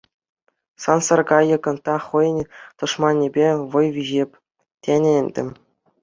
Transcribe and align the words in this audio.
Сан 0.81 0.99
саркайӑк 1.05 1.65
та 1.85 1.95
хӑйӗн 2.05 2.39
тӑшманӗпе 2.77 3.47
вӑй 3.75 3.89
виҫеп, 3.97 4.31
тенӗ 4.87 5.11
ӗнтӗ. 5.21 5.43